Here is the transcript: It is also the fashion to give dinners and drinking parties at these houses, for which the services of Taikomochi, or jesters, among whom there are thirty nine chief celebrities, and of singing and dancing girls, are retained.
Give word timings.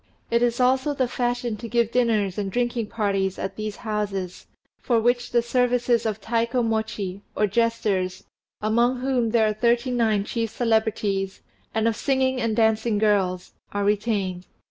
It 0.31 0.41
is 0.41 0.59
also 0.59 0.95
the 0.95 1.07
fashion 1.07 1.57
to 1.57 1.69
give 1.69 1.91
dinners 1.91 2.39
and 2.39 2.51
drinking 2.51 2.87
parties 2.87 3.37
at 3.37 3.55
these 3.55 3.75
houses, 3.85 4.47
for 4.79 4.99
which 4.99 5.29
the 5.31 5.43
services 5.43 6.07
of 6.07 6.19
Taikomochi, 6.19 7.21
or 7.35 7.45
jesters, 7.45 8.23
among 8.63 9.01
whom 9.01 9.29
there 9.29 9.45
are 9.47 9.53
thirty 9.53 9.91
nine 9.91 10.23
chief 10.23 10.49
celebrities, 10.49 11.43
and 11.75 11.87
of 11.87 11.95
singing 11.95 12.41
and 12.41 12.55
dancing 12.55 12.97
girls, 12.97 13.53
are 13.73 13.83
retained. 13.83 14.47